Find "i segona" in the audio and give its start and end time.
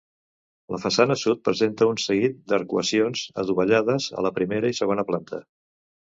4.75-5.05